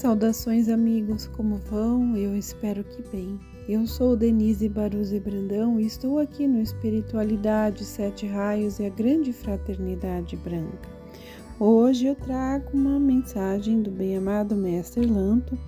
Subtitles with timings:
[0.00, 2.16] Saudações, amigos, como vão?
[2.16, 3.38] Eu espero que bem.
[3.68, 9.30] Eu sou Denise Baruzzi Brandão e estou aqui no Espiritualidade, Sete Raios e a Grande
[9.30, 10.88] Fraternidade Branca.
[11.58, 15.58] Hoje eu trago uma mensagem do bem-amado Mestre Lanto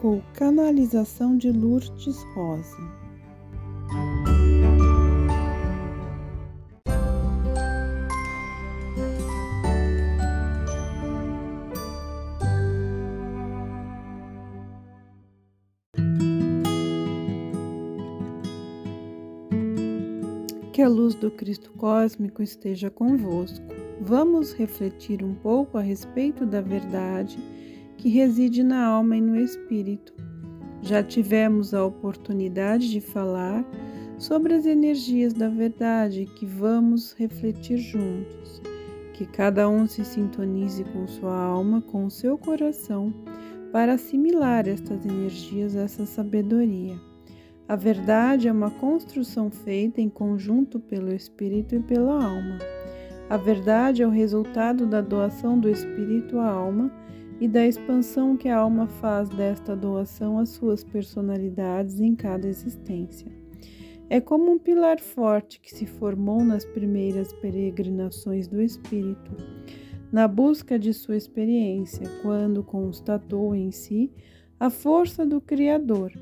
[0.00, 3.03] com canalização de Lourdes Rosa.
[20.74, 23.64] Que a luz do Cristo cósmico esteja convosco.
[24.00, 27.38] Vamos refletir um pouco a respeito da verdade
[27.96, 30.12] que reside na alma e no espírito.
[30.82, 33.64] Já tivemos a oportunidade de falar
[34.18, 38.60] sobre as energias da verdade que vamos refletir juntos.
[39.12, 43.14] Que cada um se sintonize com sua alma, com seu coração,
[43.70, 47.13] para assimilar estas energias, essa sabedoria.
[47.66, 52.58] A verdade é uma construção feita em conjunto pelo espírito e pela alma.
[53.30, 56.92] A verdade é o resultado da doação do espírito à alma
[57.40, 63.32] e da expansão que a alma faz desta doação às suas personalidades em cada existência.
[64.10, 69.32] É como um pilar forte que se formou nas primeiras peregrinações do espírito,
[70.12, 74.12] na busca de sua experiência, quando constatou em si
[74.60, 76.12] a força do Criador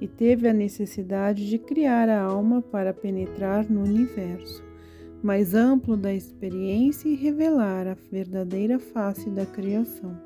[0.00, 4.68] e teve a necessidade de criar a alma para penetrar no universo
[5.22, 10.16] mais amplo da experiência e revelar a verdadeira face da criação.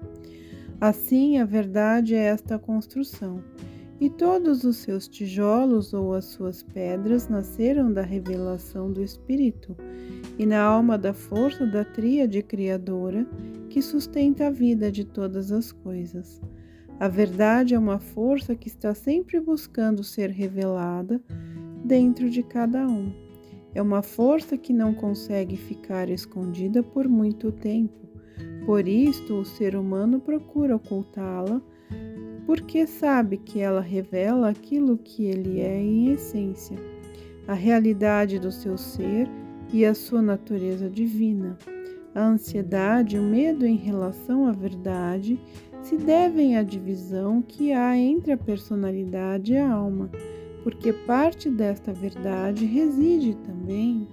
[0.80, 3.42] Assim, a verdade é esta construção,
[4.00, 9.76] e todos os seus tijolos ou as suas pedras nasceram da revelação do Espírito
[10.38, 13.24] e na alma da força da tríade criadora
[13.70, 16.40] que sustenta a vida de todas as coisas.
[17.02, 21.20] A verdade é uma força que está sempre buscando ser revelada
[21.84, 23.12] dentro de cada um.
[23.74, 28.06] É uma força que não consegue ficar escondida por muito tempo.
[28.64, 31.60] Por isto, o ser humano procura ocultá-la,
[32.46, 36.76] porque sabe que ela revela aquilo que ele é em essência,
[37.48, 39.28] a realidade do seu ser
[39.72, 41.58] e a sua natureza divina.
[42.14, 45.36] A ansiedade, o medo em relação à verdade
[45.82, 50.10] se devem à divisão que há entre a personalidade e a alma,
[50.62, 54.06] porque parte desta verdade reside também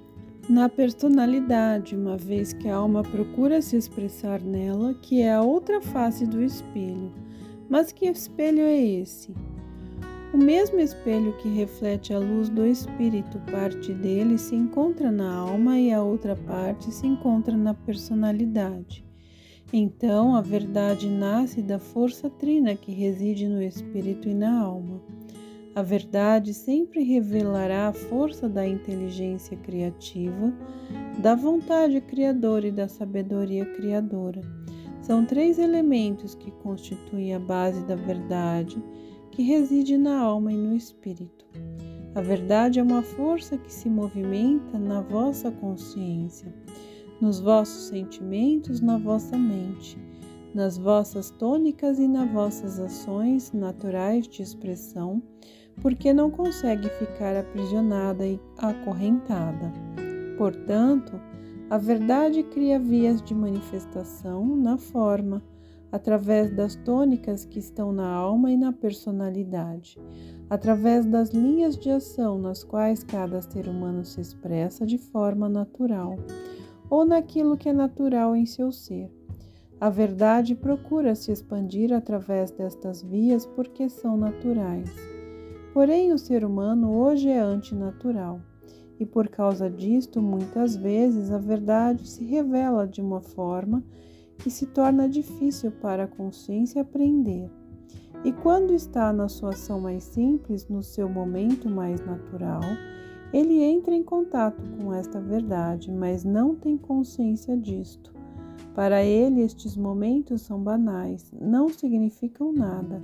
[0.49, 5.79] na personalidade, uma vez que a alma procura se expressar nela, que é a outra
[5.79, 7.13] face do espelho.
[7.69, 9.31] Mas que espelho é esse?
[10.33, 15.79] O mesmo espelho que reflete a luz do espírito, parte dele se encontra na alma
[15.79, 19.08] e a outra parte se encontra na personalidade.
[19.71, 24.99] Então, a verdade nasce da força trina que reside no espírito e na alma.
[25.75, 30.51] A verdade sempre revelará a força da inteligência criativa,
[31.21, 34.41] da vontade criadora e da sabedoria criadora.
[35.03, 38.83] São três elementos que constituem a base da verdade,
[39.29, 41.45] que reside na alma e no espírito.
[42.15, 46.51] A verdade é uma força que se movimenta na vossa consciência
[47.21, 49.97] nos vossos sentimentos, na vossa mente,
[50.53, 55.21] nas vossas tônicas e nas vossas ações naturais de expressão,
[55.81, 59.71] porque não consegue ficar aprisionada e acorrentada.
[60.37, 61.19] Portanto,
[61.69, 65.43] a verdade cria vias de manifestação na forma,
[65.91, 69.97] através das tônicas que estão na alma e na personalidade,
[70.49, 76.17] através das linhas de ação nas quais cada ser humano se expressa de forma natural
[76.89, 79.11] ou naquilo que é natural em seu ser.
[79.79, 84.93] A verdade procura se expandir através destas vias porque são naturais.
[85.73, 88.41] Porém, o ser humano hoje é antinatural,
[88.99, 93.81] e por causa disto, muitas vezes a verdade se revela de uma forma
[94.39, 97.49] que se torna difícil para a consciência aprender.
[98.25, 102.61] E quando está na sua ação mais simples, no seu momento mais natural,
[103.31, 108.13] ele entra em contato com esta verdade, mas não tem consciência disto.
[108.73, 113.01] Para ele, estes momentos são banais, não significam nada,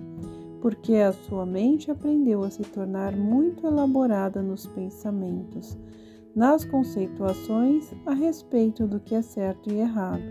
[0.62, 5.78] porque a sua mente aprendeu a se tornar muito elaborada nos pensamentos,
[6.36, 10.24] nas conceituações a respeito do que é certo e errado.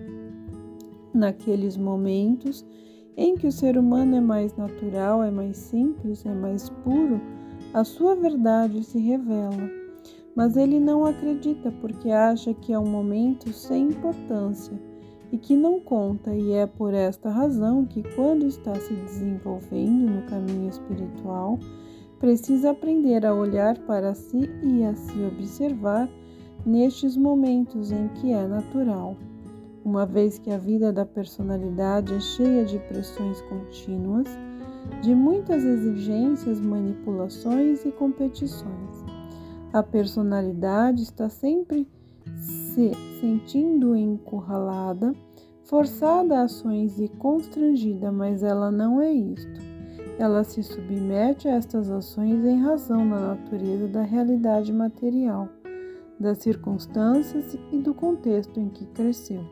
[1.12, 2.67] Naqueles momentos
[3.17, 7.20] em que o ser humano é mais natural, é mais simples, é mais puro,
[7.73, 9.84] a sua verdade se revela
[10.35, 14.79] mas ele não acredita porque acha que é um momento sem importância
[15.33, 20.23] e que não conta, e é por esta razão que, quando está se desenvolvendo no
[20.23, 21.59] caminho espiritual,
[22.21, 26.09] precisa aprender a olhar para si e a se observar
[26.65, 29.17] nestes momentos em que é natural,
[29.85, 34.27] uma vez que a vida da personalidade é cheia de pressões contínuas,
[35.03, 39.04] de muitas exigências, manipulações e competições.
[39.75, 41.88] A personalidade está sempre
[42.38, 45.12] se sentindo encurralada,
[45.65, 49.61] forçada a ações e constrangida, mas ela não é isto.
[50.17, 55.49] Ela se submete a estas ações em razão da natureza da realidade material,
[56.21, 59.44] das circunstâncias e do contexto em que cresceu.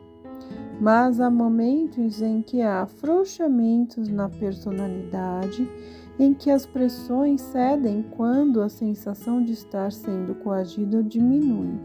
[0.79, 5.69] Mas há momentos em que há afrouxamentos na personalidade,
[6.19, 11.79] em que as pressões cedem quando a sensação de estar sendo coagido diminui.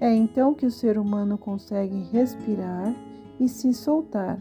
[0.00, 2.94] É então que o ser humano consegue respirar
[3.38, 4.40] e se soltar,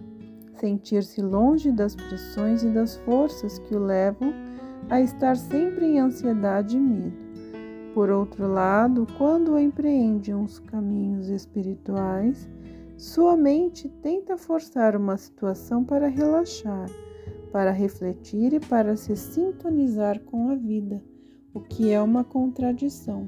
[0.55, 4.33] sentir-se longe das pressões e das forças que o levam
[4.89, 7.23] a estar sempre em ansiedade e medo.
[7.93, 12.49] Por outro lado, quando empreende uns caminhos espirituais,
[12.97, 16.89] sua mente tenta forçar uma situação para relaxar,
[17.53, 21.03] para refletir e para se sintonizar com a vida,
[21.53, 23.27] o que é uma contradição.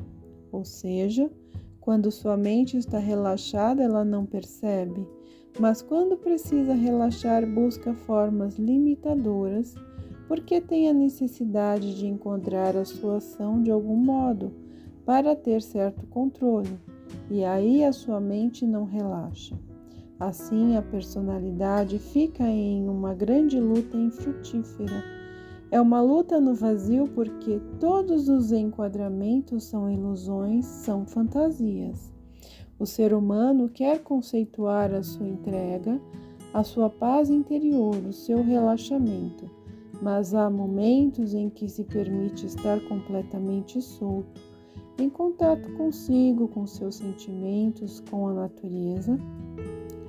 [0.51, 1.31] Ou seja,
[1.79, 5.07] quando sua mente está relaxada, ela não percebe,
[5.59, 9.75] mas quando precisa relaxar, busca formas limitadoras,
[10.27, 14.51] porque tem a necessidade de encontrar a sua ação de algum modo
[15.05, 16.79] para ter certo controle
[17.29, 19.55] e aí a sua mente não relaxa.
[20.19, 25.03] Assim, a personalidade fica em uma grande luta infrutífera.
[25.69, 32.13] É uma luta no vazio porque todos os enquadramentos são ilusões, são fantasias.
[32.79, 35.99] O ser humano quer conceituar a sua entrega,
[36.53, 39.49] a sua paz interior, o seu relaxamento,
[40.01, 44.39] mas há momentos em que se permite estar completamente solto
[44.97, 49.17] em contato consigo, com seus sentimentos, com a natureza.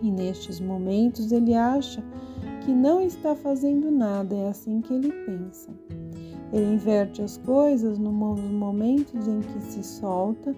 [0.02, 2.02] E nestes momentos ele acha
[2.64, 5.70] que não está fazendo nada, é assim que ele pensa.
[6.52, 10.54] Ele inverte as coisas nos momentos em que se solta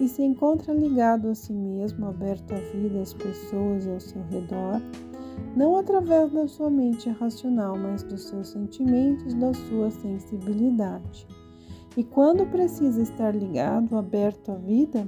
[0.00, 4.80] e se encontra ligado a si mesmo, aberto à vida, às pessoas ao seu redor,
[5.56, 11.26] não através da sua mente racional, mas dos seus sentimentos, da sua sensibilidade.
[11.96, 15.06] E quando precisa estar ligado, aberto à vida,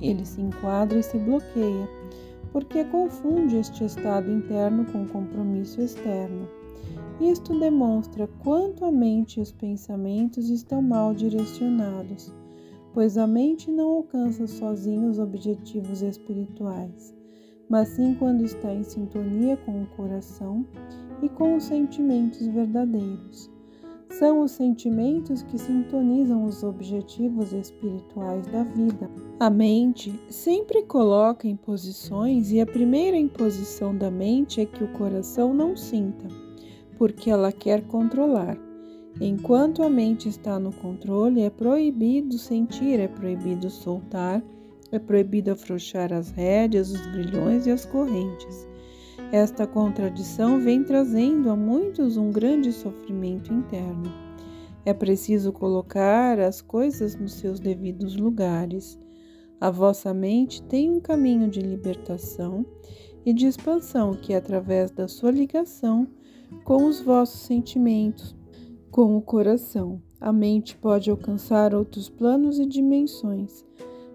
[0.00, 1.88] ele se enquadra e se bloqueia,
[2.52, 6.48] porque confunde este estado interno com compromisso externo.
[7.20, 12.32] Isto demonstra quanto a mente e os pensamentos estão mal direcionados,
[12.94, 17.14] pois a mente não alcança sozinha os objetivos espirituais,
[17.68, 20.66] mas sim quando está em sintonia com o coração
[21.22, 23.59] e com os sentimentos verdadeiros.
[24.10, 29.10] São os sentimentos que sintonizam os objetivos espirituais da vida.
[29.38, 34.92] A mente sempre coloca em posições e a primeira imposição da mente é que o
[34.92, 36.26] coração não sinta,
[36.98, 38.58] porque ela quer controlar.
[39.20, 44.42] Enquanto a mente está no controle, é proibido sentir, é proibido soltar,
[44.92, 48.69] é proibido afrouxar as rédeas, os grilhões e as correntes.
[49.32, 54.12] Esta contradição vem trazendo a muitos um grande sofrimento interno.
[54.84, 58.98] É preciso colocar as coisas nos seus devidos lugares.
[59.60, 62.66] A vossa mente tem um caminho de libertação
[63.24, 66.08] e de expansão que é através da sua ligação
[66.64, 68.34] com os vossos sentimentos,
[68.90, 70.02] com o coração.
[70.20, 73.64] A mente pode alcançar outros planos e dimensões,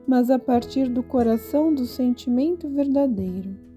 [0.05, 3.74] mas a partir do coração do sentimento verdadeiro.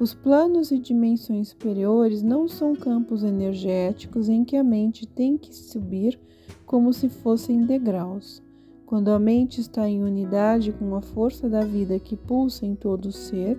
[0.00, 5.54] Os planos e dimensões superiores não são campos energéticos em que a mente tem que
[5.54, 6.18] subir
[6.64, 8.42] como se fossem degraus.
[8.86, 13.10] Quando a mente está em unidade com a força da vida que pulsa em todo
[13.10, 13.58] o ser,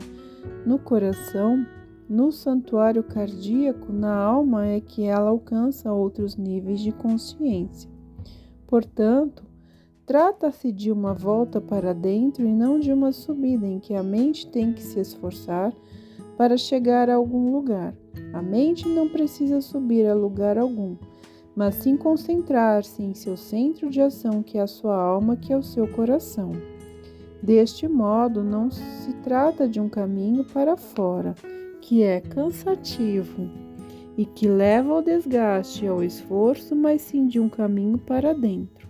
[0.65, 1.63] no coração,
[2.09, 7.87] no santuário cardíaco, na alma é que ela alcança outros níveis de consciência.
[8.65, 9.43] Portanto,
[10.07, 14.47] trata-se de uma volta para dentro e não de uma subida em que a mente
[14.47, 15.71] tem que se esforçar
[16.41, 17.93] para chegar a algum lugar.
[18.33, 20.95] A mente não precisa subir a lugar algum,
[21.55, 25.55] mas sim concentrar-se em seu centro de ação, que é a sua alma, que é
[25.55, 26.51] o seu coração.
[27.43, 31.35] Deste modo, não se trata de um caminho para fora,
[31.79, 33.47] que é cansativo
[34.17, 38.89] e que leva ao desgaste e ao esforço, mas sim de um caminho para dentro.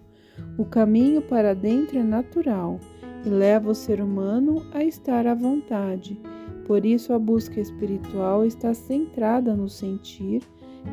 [0.57, 2.79] O caminho para dentro é natural
[3.25, 6.17] e leva o ser humano a estar à vontade
[6.65, 10.41] Por isso, a busca espiritual está centrada no sentir,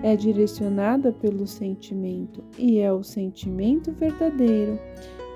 [0.03, 4.79] é direcionada pelo sentimento e é o sentimento verdadeiro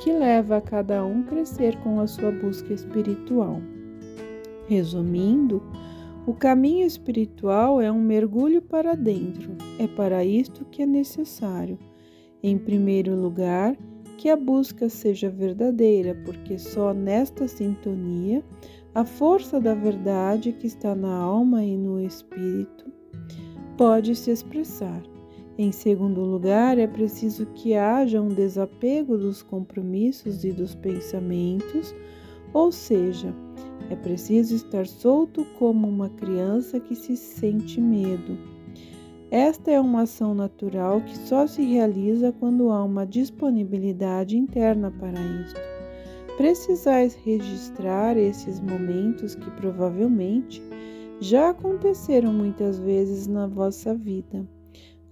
[0.01, 3.61] que leva a cada um crescer com a sua busca espiritual.
[4.67, 5.63] Resumindo,
[6.27, 9.57] o caminho espiritual é um mergulho para dentro.
[9.79, 11.79] É para isto que é necessário,
[12.43, 13.77] em primeiro lugar,
[14.17, 18.43] que a busca seja verdadeira, porque só nesta sintonia
[18.95, 22.93] a força da verdade que está na alma e no espírito
[23.77, 25.03] pode se expressar.
[25.57, 31.95] Em segundo lugar, é preciso que haja um desapego dos compromissos e dos pensamentos,
[32.53, 33.35] ou seja,
[33.89, 38.39] é preciso estar solto como uma criança que se sente medo.
[39.31, 45.19] Esta é uma ação natural que só se realiza quando há uma disponibilidade interna para
[45.19, 45.72] isto.
[46.37, 50.63] Precisais registrar esses momentos que provavelmente
[51.21, 54.49] já aconteceram muitas vezes na vossa vida,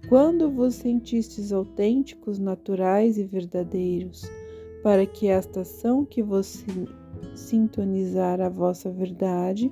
[0.09, 4.23] quando vos sentistes autênticos, naturais e verdadeiros,
[4.81, 6.65] para que esta ação que vos
[7.35, 9.71] sintonizar a vossa verdade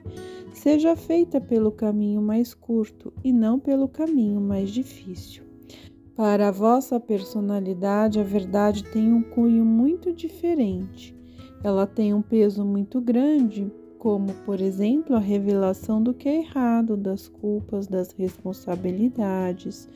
[0.53, 5.43] seja feita pelo caminho mais curto e não pelo caminho mais difícil.
[6.15, 11.18] Para a vossa personalidade, a verdade tem um cunho muito diferente
[11.63, 16.95] ela tem um peso muito grande, como, por exemplo, a revelação do que é errado,
[16.95, 19.89] das culpas, das responsabilidades,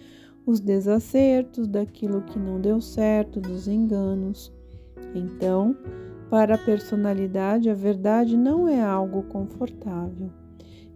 [0.46, 4.52] os desacertos, daquilo que não deu certo, dos enganos.
[5.16, 5.76] Então,
[6.30, 10.30] para a personalidade, a verdade não é algo confortável.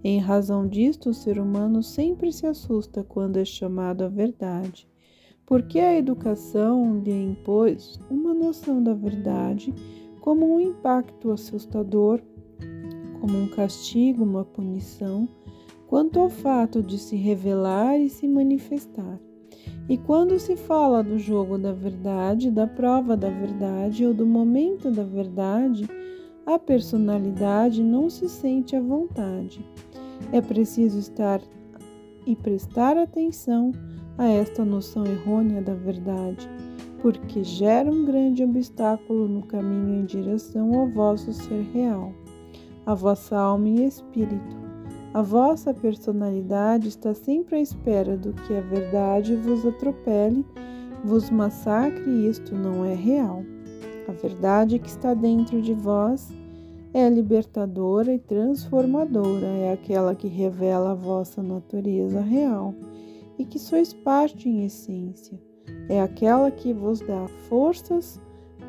[0.04, 4.88] Em razão disto, o ser humano sempre se assusta quando é chamado à verdade,
[5.46, 9.74] porque a educação lhe impôs uma noção da verdade
[10.28, 12.20] como um impacto assustador,
[13.22, 15.26] como um castigo, uma punição,
[15.88, 19.22] quanto ao fato de se revelar e se manifestar.
[19.88, 24.92] E quando se fala do jogo da verdade, da prova da verdade ou do momento
[24.92, 25.88] da verdade,
[26.46, 29.66] a personalidade não se sente à vontade.
[30.34, 31.42] É preciso estar
[32.26, 33.72] e prestar atenção
[34.18, 36.50] a esta noção errônea da verdade
[37.02, 42.12] porque gera um grande obstáculo no caminho em direção ao vosso ser real,
[42.86, 44.56] a vossa alma e espírito.
[45.14, 50.46] A vossa personalidade está sempre à espera do que a verdade vos atropele,
[51.04, 53.44] vos massacre, e isto não é real.
[54.08, 56.32] A verdade que está dentro de vós
[56.94, 62.74] é libertadora e transformadora, é aquela que revela a vossa natureza real
[63.38, 65.47] e que sois parte em essência
[65.90, 68.20] é aquela que vos dá forças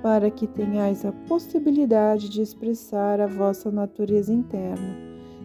[0.02, 4.96] para que tenhais a possibilidade de expressar a vossa natureza interna,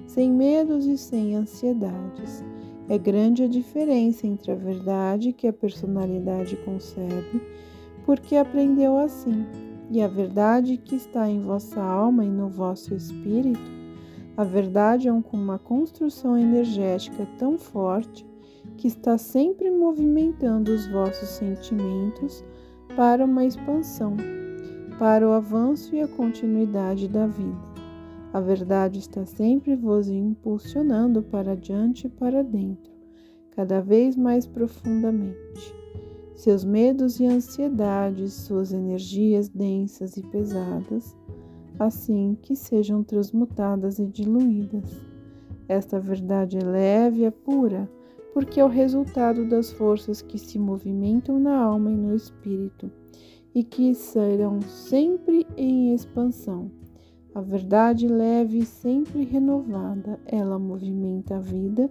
[0.05, 2.43] sem medos e sem ansiedades.
[2.87, 7.41] É grande a diferença entre a verdade que a personalidade concebe,
[8.05, 9.45] porque aprendeu assim,
[9.89, 13.61] e a verdade que está em vossa alma e no vosso espírito.
[14.35, 18.25] A verdade é uma construção energética tão forte
[18.77, 22.43] que está sempre movimentando os vossos sentimentos
[22.95, 24.15] para uma expansão,
[24.99, 27.73] para o avanço e a continuidade da vida.
[28.33, 32.91] A verdade está sempre vos impulsionando para diante e para dentro,
[33.51, 35.75] cada vez mais profundamente.
[36.35, 41.15] Seus medos e ansiedades, suas energias densas e pesadas,
[41.77, 44.99] assim que sejam transmutadas e diluídas.
[45.67, 47.87] Esta verdade é leve, é pura,
[48.33, 52.91] porque é o resultado das forças que se movimentam na alma e no espírito
[53.53, 56.71] e que serão sempre em expansão.
[57.35, 61.89] A verdade leve e sempre renovada, ela movimenta a vida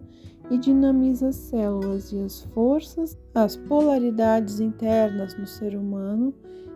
[0.50, 6.34] e dinamiza as células e as forças, as polaridades internas no ser humano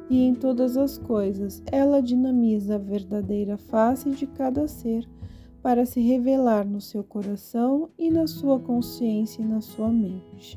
[0.08, 1.62] e em todas as coisas.
[1.70, 5.08] Ela dinamiza a verdadeira face de cada ser
[5.66, 10.56] para se revelar no seu coração e na sua consciência e na sua mente.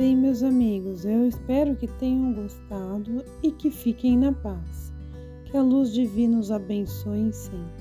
[0.00, 4.94] Bem, meus amigos, eu espero que tenham gostado e que fiquem na paz.
[5.44, 7.79] Que a luz divina os abençoe sempre.